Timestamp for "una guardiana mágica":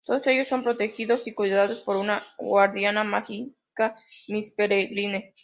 1.95-3.95